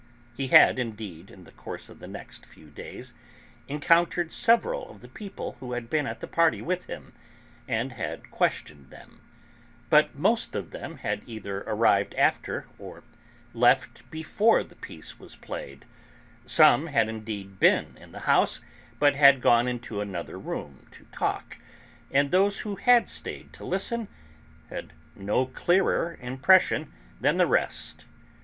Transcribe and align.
He 0.35 0.47
had 0.47 0.79
indeed, 0.79 1.29
in 1.29 1.43
the 1.43 1.51
course 1.51 1.87
of 1.87 1.99
the 1.99 2.07
next 2.07 2.43
few 2.43 2.71
days, 2.71 3.13
encountered 3.67 4.31
several 4.31 4.89
of 4.89 5.01
the 5.01 5.07
people 5.07 5.57
who 5.59 5.73
had 5.73 5.91
been 5.91 6.07
at 6.07 6.21
the 6.21 6.27
party 6.27 6.59
with 6.59 6.85
him, 6.85 7.13
and 7.67 7.91
had 7.91 8.31
questioned 8.31 8.89
them; 8.89 9.21
but 9.91 10.15
most 10.15 10.55
of 10.55 10.71
them 10.71 10.97
had 10.97 11.21
either 11.27 11.61
arrived 11.67 12.15
after 12.15 12.65
or 12.79 13.03
left 13.53 14.09
before 14.09 14.63
the 14.63 14.75
piece 14.75 15.19
was 15.19 15.35
played; 15.35 15.85
some 16.47 16.87
had 16.87 17.07
indeed 17.07 17.59
been 17.59 17.95
in 17.97 18.11
the 18.11 18.21
house, 18.21 18.59
but 18.97 19.15
had 19.15 19.39
gone 19.39 19.67
into 19.67 20.01
another 20.01 20.39
room 20.39 20.87
to 20.89 21.03
talk, 21.11 21.59
and 22.09 22.31
those 22.31 22.61
who 22.61 22.75
had 22.77 23.07
stayed 23.07 23.53
to 23.53 23.63
listen 23.63 24.07
had 24.71 24.93
no 25.15 25.45
clearer 25.45 26.17
impression 26.19 26.91
than 27.19 27.37
the 27.37 27.45
rest. 27.45 28.07